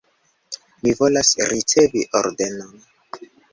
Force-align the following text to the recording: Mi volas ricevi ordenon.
Mi 0.85 0.93
volas 1.01 1.35
ricevi 1.53 2.07
ordenon. 2.23 2.75